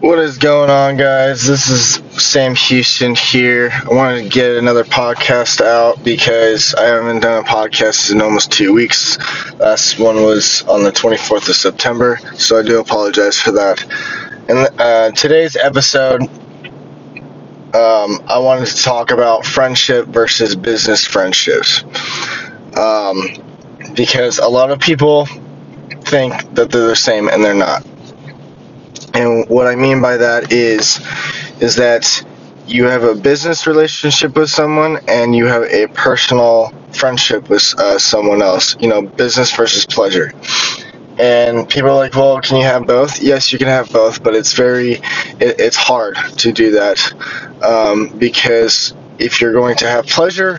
What 0.00 0.18
is 0.18 0.38
going 0.38 0.70
on, 0.70 0.96
guys? 0.96 1.46
This 1.46 1.68
is 1.68 1.96
Sam 2.18 2.54
Houston 2.54 3.14
here. 3.14 3.70
I 3.70 3.94
wanted 3.94 4.22
to 4.22 4.28
get 4.30 4.56
another 4.56 4.82
podcast 4.82 5.60
out 5.60 6.02
because 6.02 6.74
I 6.74 6.84
haven't 6.84 7.20
done 7.20 7.44
a 7.44 7.46
podcast 7.46 8.10
in 8.10 8.22
almost 8.22 8.50
two 8.50 8.72
weeks. 8.72 9.18
Last 9.58 9.98
one 9.98 10.22
was 10.22 10.62
on 10.62 10.84
the 10.84 10.90
24th 10.90 11.50
of 11.50 11.54
September, 11.54 12.18
so 12.34 12.58
I 12.58 12.62
do 12.62 12.80
apologize 12.80 13.38
for 13.38 13.50
that. 13.52 13.84
And 14.48 14.80
uh, 14.80 15.10
today's 15.10 15.56
episode, 15.56 16.22
um, 17.74 18.22
I 18.26 18.38
wanted 18.38 18.68
to 18.68 18.82
talk 18.82 19.10
about 19.10 19.44
friendship 19.44 20.06
versus 20.06 20.56
business 20.56 21.04
friendships. 21.04 21.84
Um, 22.74 23.28
because 23.94 24.38
a 24.38 24.48
lot 24.48 24.70
of 24.70 24.80
people 24.80 25.26
think 26.06 26.54
that 26.54 26.70
they're 26.70 26.88
the 26.88 26.96
same 26.96 27.28
and 27.28 27.44
they're 27.44 27.52
not. 27.52 27.84
And 29.20 29.48
what 29.50 29.68
I 29.68 29.76
mean 29.76 30.02
by 30.02 30.18
that 30.18 30.52
is 30.52 31.00
is 31.60 31.76
that 31.76 32.24
you 32.66 32.86
have 32.86 33.04
a 33.04 33.14
business 33.16 33.66
relationship 33.66 34.36
with 34.36 34.50
someone 34.50 35.00
and 35.08 35.36
you 35.36 35.46
have 35.46 35.64
a 35.64 35.88
personal 35.88 36.72
friendship 36.92 37.50
with 37.50 37.74
uh, 37.78 37.98
someone 37.98 38.42
else. 38.42 38.76
You 38.80 38.88
know, 38.88 39.02
business 39.02 39.54
versus 39.56 39.86
pleasure. 39.86 40.32
And 41.18 41.68
people 41.68 41.90
are 41.90 41.96
like, 41.96 42.14
well, 42.14 42.40
can 42.40 42.58
you 42.58 42.64
have 42.64 42.86
both? 42.86 43.22
Yes, 43.22 43.52
you 43.52 43.58
can 43.58 43.68
have 43.68 43.90
both, 43.92 44.22
but 44.22 44.34
it's 44.34 44.54
very, 44.54 44.94
it, 44.94 45.60
it's 45.60 45.76
hard 45.76 46.16
to 46.38 46.52
do 46.52 46.72
that 46.72 46.98
um, 47.62 48.08
because 48.18 48.94
if 49.18 49.40
you're 49.40 49.52
going 49.52 49.76
to 49.78 49.88
have 49.88 50.06
pleasure, 50.06 50.58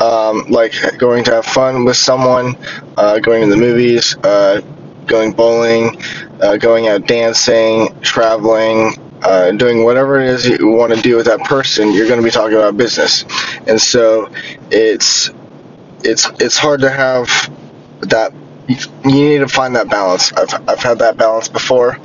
um, 0.00 0.46
like 0.50 0.74
going 0.98 1.24
to 1.24 1.32
have 1.32 1.46
fun 1.46 1.84
with 1.84 1.96
someone, 1.96 2.56
uh, 2.96 3.18
going 3.20 3.42
to 3.42 3.48
the 3.50 3.56
movies, 3.56 4.16
uh, 4.24 4.60
going 5.06 5.32
bowling, 5.32 5.98
uh, 6.40 6.56
going 6.56 6.88
out 6.88 7.06
dancing, 7.06 8.00
traveling, 8.00 8.96
uh, 9.22 9.50
doing 9.52 9.84
whatever 9.84 10.20
it 10.20 10.28
is 10.28 10.46
you 10.46 10.68
want 10.68 10.94
to 10.94 11.00
do 11.00 11.16
with 11.16 11.26
that 11.26 11.40
person, 11.40 11.92
you're 11.92 12.06
going 12.06 12.20
to 12.20 12.24
be 12.24 12.30
talking 12.30 12.56
about 12.56 12.76
business, 12.76 13.24
and 13.66 13.80
so 13.80 14.30
it's 14.70 15.30
it's 16.04 16.28
it's 16.40 16.56
hard 16.56 16.80
to 16.82 16.90
have 16.90 17.28
that. 18.00 18.32
You 18.68 18.76
need 19.04 19.38
to 19.38 19.48
find 19.48 19.76
that 19.76 19.88
balance. 19.88 20.32
I've, 20.34 20.68
I've 20.68 20.78
had 20.78 20.98
that 20.98 21.16
balance 21.16 21.48
before. 21.48 21.96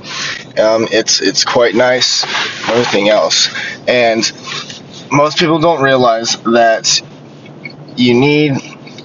Um, 0.58 0.88
it's 0.92 1.22
it's 1.22 1.44
quite 1.44 1.76
nice. 1.76 2.24
Everything 2.70 3.10
else, 3.10 3.50
and 3.88 4.24
most 5.12 5.38
people 5.38 5.60
don't 5.60 5.84
realize 5.84 6.38
that 6.44 7.02
you 7.96 8.14
need 8.14 8.54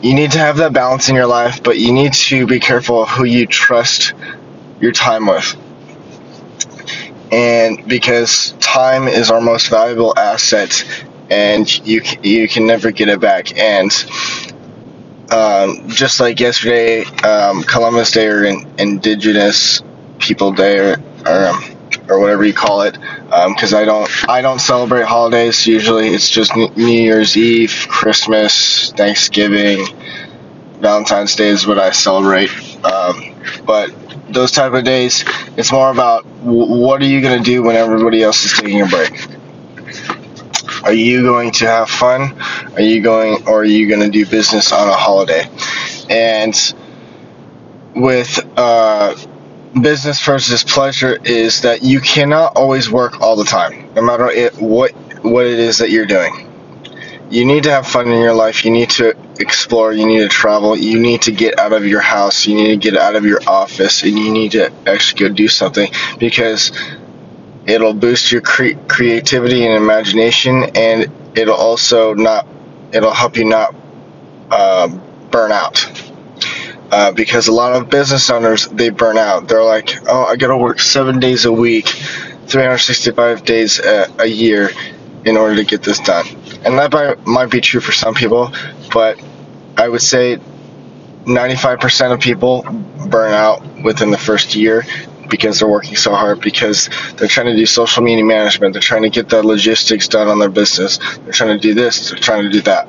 you 0.00 0.14
need 0.14 0.30
to 0.33 0.39
have 0.39 0.58
that 0.58 0.72
balance 0.72 1.08
in 1.08 1.17
your 1.17 1.27
life, 1.27 1.62
but 1.62 1.78
you 1.78 1.92
need 1.92 2.12
to 2.14 2.47
be 2.47 2.61
careful 2.61 3.02
of 3.02 3.08
who 3.08 3.24
you 3.24 3.47
trust 3.47 4.14
your 4.80 4.92
time 4.92 5.26
with. 5.26 5.56
And 7.30 7.86
because 7.86 8.52
time 8.60 9.06
is 9.06 9.30
our 9.30 9.40
most 9.40 9.68
valuable 9.68 10.16
asset, 10.16 10.84
and 11.30 11.86
you 11.86 12.02
you 12.22 12.48
can 12.48 12.66
never 12.66 12.90
get 12.90 13.08
it 13.08 13.20
back. 13.20 13.56
And 13.58 13.92
um, 15.30 15.88
just 15.88 16.20
like 16.20 16.40
yesterday, 16.40 17.04
um, 17.22 17.62
Columbus 17.62 18.12
Day 18.12 18.28
or 18.28 18.44
in, 18.44 18.66
Indigenous 18.78 19.82
People 20.18 20.52
Day 20.52 20.78
or, 20.78 20.96
or 21.26 21.46
um, 21.48 21.78
or 22.08 22.20
whatever 22.20 22.44
you 22.44 22.54
call 22.54 22.82
it 22.82 22.96
because 23.28 23.74
um, 23.74 23.80
I 23.80 23.84
don't 23.84 24.28
I 24.28 24.40
don't 24.40 24.60
celebrate 24.60 25.04
holidays 25.04 25.66
usually 25.66 26.08
it's 26.08 26.28
just 26.28 26.56
New 26.56 26.86
Year's 26.86 27.36
Eve 27.36 27.86
Christmas 27.88 28.92
Thanksgiving 28.92 29.84
Valentine's 30.80 31.34
Day 31.36 31.48
is 31.48 31.66
what 31.66 31.78
I 31.78 31.90
celebrate 31.90 32.50
um, 32.84 33.34
but 33.66 33.90
those 34.30 34.52
type 34.52 34.72
of 34.72 34.84
days. 34.84 35.24
It's 35.56 35.72
more 35.72 35.90
about 35.90 36.24
what 36.26 37.02
are 37.02 37.06
you 37.06 37.20
going 37.20 37.38
to 37.38 37.44
do 37.44 37.62
when 37.62 37.76
everybody 37.76 38.22
else 38.22 38.44
is 38.44 38.52
taking 38.52 38.82
a 38.82 38.86
break? 38.86 39.26
Are 40.84 40.92
you 40.92 41.22
going 41.22 41.52
to 41.52 41.66
have 41.66 41.90
fun? 41.90 42.40
Are 42.74 42.80
you 42.80 43.02
going 43.02 43.46
or 43.46 43.61
are 43.61 43.64
you 43.64 43.88
going 43.88 44.00
to 44.00 44.11
do 44.11 44.24
business 44.27 44.72
on 44.72 44.88
a 44.88 44.94
holiday? 44.94 45.48
And 46.08 46.55
with 47.94 48.38
uh, 48.56 49.17
business 49.80 50.24
versus 50.24 50.64
pleasure 50.64 51.18
is 51.24 51.62
that 51.62 51.83
you 51.83 52.00
cannot 52.00 52.56
always 52.56 52.90
work 52.90 53.20
all 53.20 53.36
the 53.36 53.44
time, 53.44 53.92
no 53.94 54.02
matter 54.02 54.30
it, 54.30 54.55
what 54.56 54.92
what 55.24 55.46
it 55.46 55.58
is 55.58 55.78
that 55.78 55.90
you're 55.90 56.06
doing. 56.06 56.48
You 57.30 57.44
need 57.44 57.64
to 57.64 57.70
have 57.72 57.86
fun 57.86 58.08
in 58.08 58.20
your 58.20 58.34
life. 58.34 58.64
You 58.64 58.70
need 58.70 58.90
to 58.92 59.16
explore. 59.40 59.92
You 59.92 60.06
need 60.06 60.20
to 60.20 60.28
travel. 60.28 60.77
You 60.77 61.00
need 61.00 61.22
to 61.22 61.33
get 61.33 61.58
out 61.58 61.72
of 61.74 61.86
your 61.86 62.00
house. 62.00 62.46
You 62.46 62.56
need 62.56 62.68
to 62.68 62.90
get 62.90 62.96
out 63.00 63.16
of 63.16 63.24
your 63.27 63.40
office, 63.48 64.02
and 64.05 64.18
you 64.18 64.33
need 64.33 64.52
to 64.52 64.72
actually 64.86 65.28
go 65.28 65.34
do 65.34 65.48
something 65.48 65.90
because 66.18 66.72
it'll 67.67 67.94
boost 67.94 68.33
your 68.33 68.42
cre- 68.42 68.78
creativity 68.88 69.67
and 69.67 69.74
imagination, 69.83 70.64
and 70.77 71.38
it'll 71.38 71.56
also 71.56 72.14
not. 72.14 72.46
It'll 72.92 73.12
help 73.12 73.36
you 73.36 73.44
not 73.46 73.74
uh, 74.50 74.88
burn 75.30 75.52
out 75.52 75.86
uh, 76.92 77.12
because 77.12 77.48
a 77.48 77.52
lot 77.52 77.74
of 77.74 77.90
business 77.90 78.30
owners 78.30 78.67
they 78.68 78.90
burn 78.90 79.18
out. 79.18 79.48
They're 79.48 79.64
like, 79.64 79.90
oh, 80.08 80.24
I 80.24 80.36
gotta 80.36 80.56
work 80.56 80.80
seven 80.80 81.20
days 81.20 81.44
a 81.44 81.52
week, 81.52 81.88
365 81.88 83.44
days 83.44 83.80
a, 83.80 84.08
a 84.20 84.27
year 84.27 84.70
in 85.24 85.36
order 85.36 85.56
to 85.56 85.64
get 85.64 85.83
this 85.83 86.00
done. 86.00 86.27
And 86.64 86.79
that 86.79 86.92
might, 86.92 87.27
might 87.27 87.51
be 87.51 87.61
true 87.61 87.80
for 87.80 87.92
some 87.92 88.14
people, 88.14 88.52
but 88.92 89.20
I 89.77 89.89
would 89.89 90.02
say 90.02 90.39
95% 91.24 92.13
of 92.13 92.20
people 92.20 92.63
burn 93.08 93.33
out 93.33 93.63
within 93.83 94.11
the 94.11 94.19
first 94.19 94.55
year 94.55 94.85
because 95.30 95.61
they're 95.61 95.68
working 95.68 95.97
so 95.97 96.14
hard 96.14 96.41
because 96.41 96.89
they're 97.17 97.29
trying 97.29 97.47
to 97.47 97.57
do 97.57 97.67
social 97.67 98.02
media 98.02 98.24
management, 98.24 98.73
they're 98.73 98.83
trying 98.83 99.02
to 99.02 99.11
get 99.11 99.29
the 99.29 99.42
logistics 99.42 100.08
done 100.08 100.27
on 100.29 100.39
their 100.39 100.48
business, 100.48 100.98
they're 101.18 101.33
trying 101.33 101.57
to 101.57 101.63
do 101.63 101.74
this, 101.74 102.11
they're 102.11 102.18
trying 102.18 102.45
to 102.45 102.51
do 102.51 102.63
that 102.63 102.89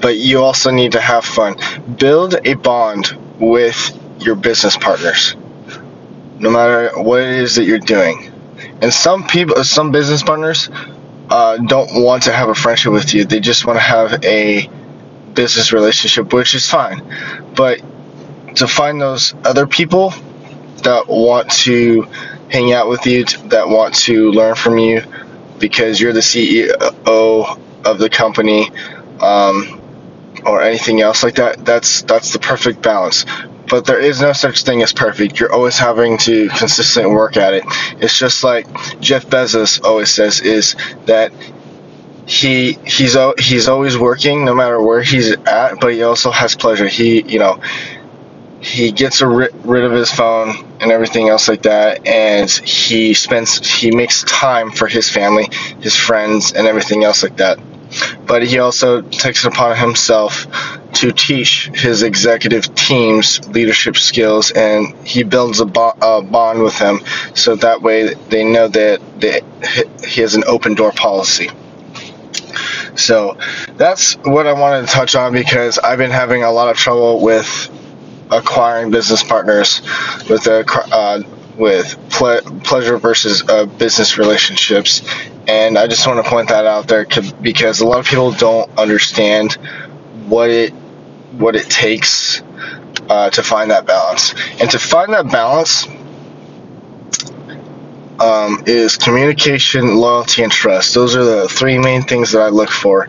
but 0.00 0.16
you 0.16 0.42
also 0.42 0.70
need 0.70 0.92
to 0.92 1.00
have 1.00 1.24
fun. 1.24 1.56
Build 1.98 2.34
a 2.44 2.54
bond 2.54 3.16
with 3.38 3.96
your 4.20 4.34
business 4.34 4.76
partners, 4.76 5.36
no 6.38 6.50
matter 6.50 6.90
what 7.00 7.20
it 7.20 7.38
is 7.38 7.56
that 7.56 7.64
you're 7.64 7.78
doing. 7.78 8.32
And 8.82 8.92
some 8.92 9.26
people, 9.26 9.62
some 9.64 9.92
business 9.92 10.22
partners, 10.22 10.70
uh, 11.30 11.58
don't 11.58 11.90
want 12.02 12.24
to 12.24 12.32
have 12.32 12.48
a 12.48 12.54
friendship 12.54 12.92
with 12.92 13.14
you. 13.14 13.24
They 13.24 13.40
just 13.40 13.66
want 13.66 13.78
to 13.78 13.82
have 13.82 14.24
a 14.24 14.68
business 15.34 15.72
relationship, 15.72 16.32
which 16.32 16.54
is 16.54 16.68
fine. 16.68 17.02
But 17.54 17.80
to 18.56 18.66
find 18.66 19.00
those 19.00 19.34
other 19.44 19.66
people 19.66 20.12
that 20.82 21.06
want 21.08 21.50
to 21.52 22.02
hang 22.50 22.72
out 22.72 22.88
with 22.88 23.06
you, 23.06 23.24
that 23.24 23.68
want 23.68 23.94
to 23.94 24.32
learn 24.32 24.56
from 24.56 24.78
you, 24.78 25.02
because 25.58 26.00
you're 26.00 26.12
the 26.12 26.20
CEO 26.20 27.58
of 27.84 27.98
the 27.98 28.10
company, 28.10 28.70
um, 29.20 29.80
or 30.44 30.62
anything 30.62 31.00
else 31.00 31.22
like 31.22 31.36
that, 31.36 31.64
that's 31.64 32.02
that's 32.02 32.32
the 32.32 32.38
perfect 32.38 32.82
balance. 32.82 33.24
But 33.70 33.86
there 33.86 34.00
is 34.00 34.20
no 34.20 34.32
such 34.32 34.64
thing 34.64 34.82
as 34.82 34.92
perfect. 34.92 35.38
You're 35.38 35.52
always 35.52 35.78
having 35.78 36.18
to 36.18 36.48
consistently 36.48 37.14
work 37.14 37.36
at 37.36 37.54
it. 37.54 37.64
It's 38.00 38.18
just 38.18 38.42
like 38.42 38.66
Jeff 39.00 39.26
Bezos 39.26 39.82
always 39.84 40.10
says 40.10 40.40
is 40.40 40.76
that 41.06 41.32
he 42.26 42.74
he's 42.84 43.16
he's 43.38 43.68
always 43.68 43.96
working 43.96 44.44
no 44.44 44.54
matter 44.54 44.80
where 44.82 45.02
he's 45.02 45.32
at, 45.46 45.80
but 45.80 45.92
he 45.92 46.02
also 46.02 46.30
has 46.30 46.54
pleasure. 46.56 46.86
He 46.86 47.22
you 47.22 47.38
know 47.38 47.60
he 48.60 48.92
gets 48.92 49.22
rid, 49.22 49.54
rid 49.64 49.84
of 49.84 49.92
his 49.92 50.10
phone 50.10 50.54
and 50.80 50.92
everything 50.92 51.28
else 51.28 51.48
like 51.48 51.62
that 51.62 52.06
and 52.06 52.50
he 52.50 53.14
spends 53.14 53.66
he 53.66 53.90
makes 53.90 54.22
time 54.24 54.70
for 54.70 54.86
his 54.86 55.08
family 55.08 55.48
his 55.80 55.96
friends 55.96 56.52
and 56.52 56.66
everything 56.66 57.02
else 57.02 57.22
like 57.22 57.36
that 57.38 57.58
but 58.26 58.42
he 58.46 58.58
also 58.58 59.00
takes 59.00 59.44
it 59.44 59.52
upon 59.52 59.76
himself 59.76 60.46
to 60.94 61.12
teach 61.12 61.70
his 61.74 62.02
executive 62.02 62.74
teams 62.74 63.46
leadership 63.48 63.96
skills 63.96 64.50
and 64.50 64.94
he 65.06 65.22
builds 65.22 65.60
a, 65.60 65.66
bo- 65.66 65.94
a 66.00 66.22
bond 66.22 66.62
with 66.62 66.78
them 66.78 67.00
so 67.34 67.56
that 67.56 67.82
way 67.82 68.14
they 68.14 68.44
know 68.44 68.68
that, 68.68 69.00
that 69.20 69.42
he 70.04 70.20
has 70.20 70.34
an 70.34 70.44
open 70.46 70.74
door 70.74 70.92
policy. 70.92 71.50
So 72.96 73.38
that's 73.76 74.14
what 74.18 74.46
I 74.46 74.52
wanted 74.52 74.86
to 74.86 74.92
touch 74.92 75.14
on 75.14 75.32
because 75.32 75.78
I've 75.78 75.98
been 75.98 76.10
having 76.10 76.42
a 76.42 76.50
lot 76.50 76.70
of 76.70 76.76
trouble 76.76 77.20
with 77.20 77.70
acquiring 78.30 78.90
business 78.90 79.22
partners 79.22 79.80
with 80.28 80.46
uh, 80.46 81.22
with 81.56 81.98
ple- 82.10 82.40
pleasure 82.64 82.96
versus 82.98 83.42
uh, 83.48 83.66
business 83.66 84.18
relationships. 84.18 85.02
And 85.46 85.76
I 85.78 85.86
just 85.86 86.06
want 86.06 86.24
to 86.24 86.30
point 86.30 86.48
that 86.48 86.66
out 86.66 86.88
there 86.88 87.06
because 87.42 87.80
a 87.80 87.86
lot 87.86 87.98
of 87.98 88.06
people 88.06 88.32
don't 88.32 88.70
understand 88.78 89.58
what 90.30 90.50
it 90.50 90.72
what 91.32 91.56
it 91.56 91.68
takes 91.68 92.42
uh, 93.08 93.30
to 93.30 93.42
find 93.42 93.70
that 93.70 93.86
balance. 93.86 94.34
And 94.60 94.70
to 94.70 94.78
find 94.78 95.12
that 95.12 95.30
balance 95.30 95.86
um, 98.20 98.62
is 98.66 98.96
communication, 98.96 99.96
loyalty, 99.96 100.42
and 100.42 100.52
trust. 100.52 100.94
Those 100.94 101.16
are 101.16 101.24
the 101.24 101.48
three 101.48 101.78
main 101.78 102.02
things 102.02 102.32
that 102.32 102.42
I 102.42 102.48
look 102.48 102.70
for, 102.70 103.08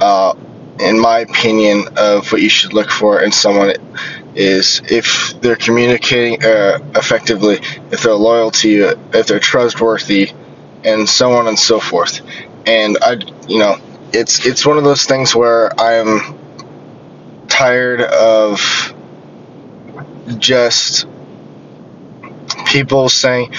uh, 0.00 0.34
in 0.78 0.98
my 0.98 1.20
opinion, 1.20 1.88
of 1.96 2.30
what 2.32 2.40
you 2.40 2.48
should 2.48 2.72
look 2.72 2.90
for 2.90 3.22
in 3.22 3.32
someone 3.32 3.74
is 4.34 4.80
if 4.88 5.34
they're 5.40 5.56
communicating 5.56 6.42
uh, 6.44 6.78
effectively, 6.94 7.56
if 7.90 8.02
they're 8.02 8.14
loyal 8.14 8.50
to 8.52 8.70
you, 8.70 8.88
if 9.12 9.26
they're 9.26 9.40
trustworthy, 9.40 10.32
and 10.84 11.08
so 11.08 11.32
on 11.32 11.48
and 11.48 11.58
so 11.58 11.80
forth. 11.80 12.20
And 12.66 12.96
I, 13.02 13.16
you 13.48 13.58
know, 13.58 13.76
it's 14.12 14.46
it's 14.46 14.66
one 14.66 14.78
of 14.78 14.84
those 14.84 15.04
things 15.04 15.34
where 15.34 15.78
I'm 15.80 16.38
tired 17.48 18.00
of 18.00 18.94
just 20.38 21.06
people 22.66 23.08
saying, 23.08 23.52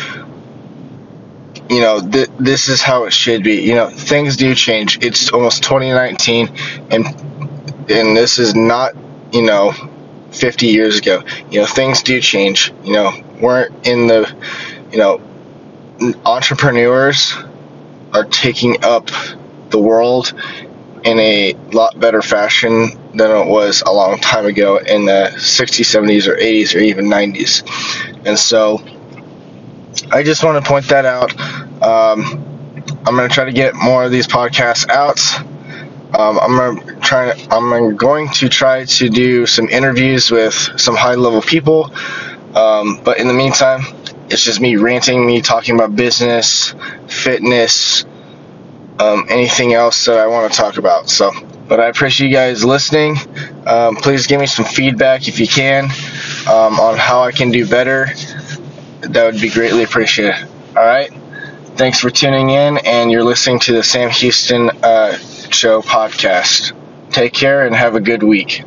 you 1.69 1.81
know, 1.81 2.01
th- 2.01 2.29
this 2.39 2.69
is 2.69 2.81
how 2.81 3.05
it 3.05 3.13
should 3.13 3.43
be. 3.43 3.61
You 3.61 3.75
know, 3.75 3.89
things 3.89 4.37
do 4.37 4.55
change. 4.55 5.03
It's 5.03 5.31
almost 5.31 5.63
2019, 5.63 6.49
and 6.91 7.05
and 7.89 8.15
this 8.17 8.39
is 8.39 8.55
not, 8.55 8.93
you 9.31 9.41
know, 9.43 9.73
50 10.31 10.67
years 10.67 10.99
ago. 10.99 11.23
You 11.49 11.61
know, 11.61 11.65
things 11.65 12.03
do 12.03 12.19
change. 12.21 12.73
You 12.83 12.93
know, 12.93 13.11
we're 13.39 13.69
in 13.83 14.07
the, 14.07 14.33
you 14.91 14.97
know, 14.97 15.21
entrepreneurs 16.25 17.35
are 18.13 18.25
taking 18.25 18.83
up 18.83 19.09
the 19.71 19.79
world 19.79 20.33
in 21.03 21.19
a 21.19 21.53
lot 21.71 21.99
better 21.99 22.21
fashion 22.21 22.89
than 23.15 23.31
it 23.31 23.47
was 23.47 23.81
a 23.81 23.91
long 23.91 24.19
time 24.19 24.45
ago 24.45 24.77
in 24.77 25.05
the 25.05 25.31
60s, 25.35 25.85
70s, 25.85 26.27
or 26.27 26.35
80s, 26.35 26.75
or 26.75 26.79
even 26.79 27.05
90s. 27.05 27.63
And 28.25 28.37
so 28.37 28.83
I 30.11 30.23
just 30.23 30.43
want 30.43 30.63
to 30.63 30.67
point 30.67 30.87
that 30.89 31.05
out. 31.05 31.31
Um, 31.81 32.45
I'm 33.05 33.15
going 33.15 33.27
to 33.27 33.33
try 33.33 33.45
to 33.45 33.51
get 33.51 33.73
more 33.75 34.03
of 34.03 34.11
these 34.11 34.27
podcasts 34.27 34.87
out. 34.89 35.19
Um, 36.17 36.39
I'm 36.39 36.79
to 36.79 36.95
try. 36.99 37.31
I'm 37.49 37.95
going 37.95 38.29
to 38.29 38.49
try 38.49 38.85
to 38.85 39.09
do 39.09 39.45
some 39.45 39.69
interviews 39.69 40.29
with 40.29 40.53
some 40.53 40.95
high-level 40.95 41.41
people. 41.41 41.93
Um, 42.53 43.01
but 43.03 43.17
in 43.17 43.27
the 43.27 43.33
meantime, 43.33 43.81
it's 44.29 44.43
just 44.43 44.59
me 44.59 44.75
ranting, 44.75 45.25
me 45.25 45.41
talking 45.41 45.75
about 45.75 45.95
business, 45.95 46.75
fitness, 47.07 48.05
um, 49.01 49.25
anything 49.29 49.73
else 49.73 50.05
that 50.05 50.19
I 50.19 50.27
want 50.27 50.51
to 50.51 50.57
talk 50.57 50.77
about. 50.77 51.09
So, 51.09 51.31
but 51.67 51.79
I 51.79 51.87
appreciate 51.87 52.27
you 52.27 52.33
guys 52.33 52.63
listening. 52.63 53.17
Um, 53.65 53.95
please 53.95 54.27
give 54.27 54.39
me 54.39 54.47
some 54.47 54.65
feedback 54.65 55.27
if 55.27 55.39
you 55.39 55.47
can 55.47 55.85
um, 56.47 56.79
on 56.79 56.97
how 56.97 57.23
I 57.23 57.31
can 57.31 57.51
do 57.51 57.67
better. 57.67 58.07
That 59.01 59.31
would 59.31 59.41
be 59.41 59.49
greatly 59.49 59.83
appreciated. 59.83 60.47
All 60.77 60.85
right. 60.85 61.11
Thanks 61.75 61.99
for 61.99 62.09
tuning 62.11 62.49
in, 62.49 62.77
and 62.79 63.11
you're 63.11 63.23
listening 63.23 63.59
to 63.61 63.73
the 63.73 63.83
Sam 63.83 64.09
Houston 64.11 64.69
uh, 64.83 65.17
Show 65.49 65.81
podcast. 65.81 66.73
Take 67.11 67.33
care 67.33 67.65
and 67.65 67.75
have 67.75 67.95
a 67.95 68.01
good 68.01 68.23
week. 68.23 68.63